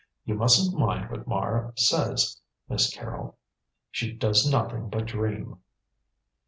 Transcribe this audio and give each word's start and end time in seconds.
"You 0.25 0.33
mustn't 0.33 0.75
mind 0.75 1.11
what 1.11 1.27
Mara 1.27 1.73
says, 1.77 2.41
Miss 2.67 2.91
Carrol: 2.91 3.37
she 3.91 4.11
does 4.11 4.49
nothing 4.49 4.89
but 4.89 5.05
dream." 5.05 5.59